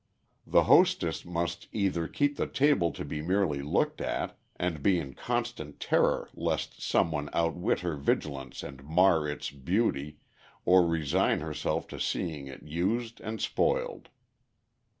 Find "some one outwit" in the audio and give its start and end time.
6.81-7.81